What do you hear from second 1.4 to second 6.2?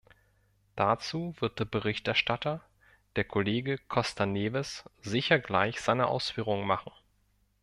wird der Berichterstatter, der Kollege Costa Neves, sicher gleich seine